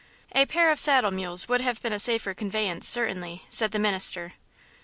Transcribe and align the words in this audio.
"A 0.31 0.47
pair 0.47 0.71
of 0.71 0.79
saddle 0.79 1.11
mules 1.11 1.47
would 1.47 1.61
have 1.61 1.79
been 1.79 1.93
a 1.93 1.99
safer 1.99 2.33
conveyance, 2.33 2.87
certainly," 2.89 3.43
said 3.51 3.69
the 3.69 3.77
minister. 3.77 4.33